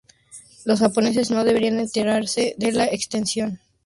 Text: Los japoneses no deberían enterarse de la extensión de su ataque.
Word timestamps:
Los 0.65 0.79
japoneses 0.79 1.29
no 1.29 1.43
deberían 1.43 1.79
enterarse 1.79 2.55
de 2.57 2.71
la 2.71 2.85
extensión 2.87 3.49
de 3.51 3.55
su 3.57 3.61
ataque. 3.61 3.69